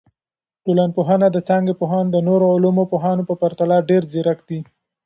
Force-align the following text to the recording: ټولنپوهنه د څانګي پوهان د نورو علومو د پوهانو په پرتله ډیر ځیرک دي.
ټولنپوهنه 0.65 1.27
د 1.31 1.37
څانګي 1.47 1.73
پوهان 1.81 2.05
د 2.11 2.15
نورو 2.27 2.45
علومو 2.55 2.83
د 2.85 2.89
پوهانو 2.91 3.27
په 3.29 3.35
پرتله 3.41 3.75
ډیر 3.89 4.01
ځیرک 4.11 4.39
دي. 4.49 4.59